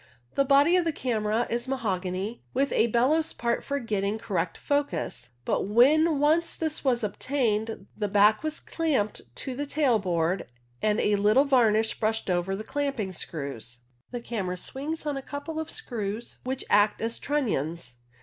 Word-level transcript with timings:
The 0.33 0.43
body 0.43 0.75
of 0.77 0.83
the 0.83 0.91
camera 0.91 1.45
is 1.47 1.67
mahogany, 1.67 2.41
with 2.55 2.71
a 2.71 2.87
bellows 2.87 3.33
part 3.33 3.63
for 3.63 3.77
getting 3.77 4.17
correct 4.17 4.57
focus, 4.57 5.29
but 5.45 5.67
when 5.67 6.17
once 6.19 6.55
this 6.55 6.83
was 6.83 7.03
obtained 7.03 7.85
the 7.95 8.07
back 8.07 8.41
was 8.41 8.59
clamped 8.59 9.21
to 9.35 9.55
the 9.55 9.67
tail 9.67 9.99
board 9.99 10.47
and 10.81 10.99
a 10.99 11.17
little 11.17 11.45
varnish 11.45 11.99
brushed 11.99 12.31
over 12.31 12.55
the 12.55 12.63
clamping 12.63 13.13
screws. 13.13 13.81
The 14.09 14.21
camera 14.21 14.57
swings 14.57 15.05
on 15.05 15.17
a 15.17 15.21
couple 15.21 15.59
of 15.59 15.69
screws, 15.69 16.39
which 16.43 16.65
act 16.67 16.99
as 16.99 17.19
trunnions. 17.19 17.97